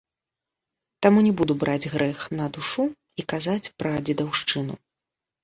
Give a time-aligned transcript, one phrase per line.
[1.05, 2.87] Таму не буду браць грэх на душу
[3.19, 4.73] і казаць пра дзедаўшчыну.